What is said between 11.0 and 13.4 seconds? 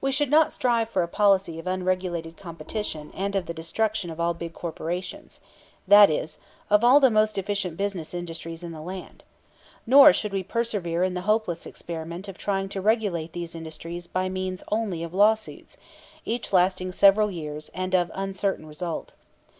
in the hopeless experiment of trying to regulate